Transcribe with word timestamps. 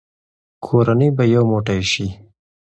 کورنۍ 0.65 1.09
به 1.17 1.23
یو 1.35 1.43
موټی 1.51 1.81
شي. 1.91 2.07